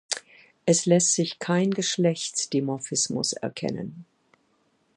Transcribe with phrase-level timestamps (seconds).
[0.65, 4.05] Es lässt sich kein Geschlechtsdimorphismus erkennen.